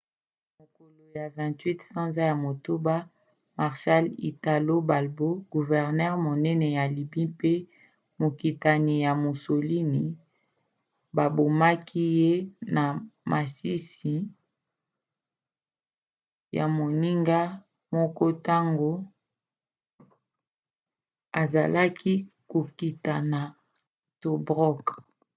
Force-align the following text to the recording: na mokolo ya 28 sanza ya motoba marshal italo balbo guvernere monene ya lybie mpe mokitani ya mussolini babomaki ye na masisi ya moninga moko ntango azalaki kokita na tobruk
na 0.51 0.53
mokolo 0.59 1.01
ya 1.17 1.25
28 1.33 1.87
sanza 1.91 2.21
ya 2.29 2.35
motoba 2.45 2.95
marshal 3.59 4.05
italo 4.29 4.75
balbo 4.89 5.27
guvernere 5.53 6.15
monene 6.25 6.67
ya 6.77 6.85
lybie 6.95 7.27
mpe 7.33 7.53
mokitani 8.19 8.93
ya 9.05 9.11
mussolini 9.23 10.05
babomaki 11.15 12.03
ye 12.19 12.31
na 12.75 12.83
masisi 13.31 14.15
ya 16.57 16.65
moninga 16.77 17.39
moko 17.95 18.23
ntango 18.35 18.91
azalaki 21.41 22.13
kokita 22.51 23.13
na 23.31 23.39
tobruk 24.21 24.83